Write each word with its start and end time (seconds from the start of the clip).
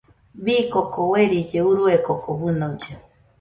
Bii 0.43 0.63
koko 0.71 0.99
uerilli 1.11 1.59
urue 1.71 1.95
koko 2.05 2.29
fɨnolle. 2.39 2.91